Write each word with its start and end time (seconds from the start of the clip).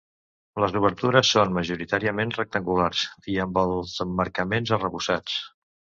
Les 0.61 0.71
obertures 0.79 1.33
són 1.35 1.51
majoritàriament 1.57 2.33
rectangulars 2.37 3.03
i 3.35 3.39
amb 3.45 3.63
els 3.65 3.95
emmarcaments 4.07 4.77
arrebossats. 4.79 5.37